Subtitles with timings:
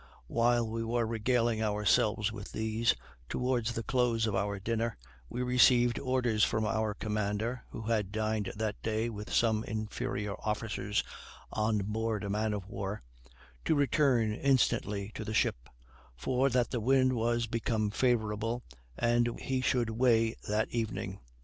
[0.25, 2.95] While we were regaling ourselves with these,
[3.29, 4.97] towards the close of our dinner,
[5.29, 11.03] we received orders from our commander, who had dined that day with some inferior officers
[11.51, 13.03] on board a man of war,
[13.63, 15.69] to return instantly to the ship;
[16.15, 18.63] for that the wind was become favorable
[18.97, 21.19] and he should weigh that evening.